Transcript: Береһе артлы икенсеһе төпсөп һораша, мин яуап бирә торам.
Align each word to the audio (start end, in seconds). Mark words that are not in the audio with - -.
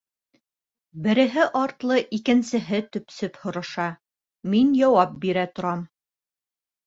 Береһе 1.07 1.43
артлы 1.59 1.97
икенсеһе 2.17 2.79
төпсөп 2.97 3.37
һораша, 3.43 3.85
мин 4.55 4.71
яуап 4.79 5.15
бирә 5.27 5.43
торам. 5.59 5.85